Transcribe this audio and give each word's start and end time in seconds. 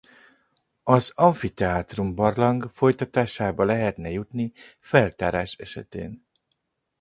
Az 0.83 1.11
Amfiteátrum-barlang 1.15 2.71
folytatásába 2.73 3.63
lehetne 3.63 4.09
jutni 4.09 4.51
feltárás 4.79 5.53
esetén. 5.55 6.27